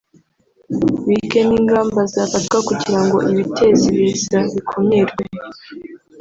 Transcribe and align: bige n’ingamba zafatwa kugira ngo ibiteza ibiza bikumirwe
bige 1.05 1.41
n’ingamba 1.49 1.99
zafatwa 2.13 2.57
kugira 2.67 2.99
ngo 3.05 3.17
ibiteza 3.31 3.83
ibiza 3.93 4.39
bikumirwe 4.53 5.23